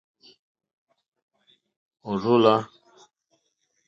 [2.09, 2.55] Ò rzô lá.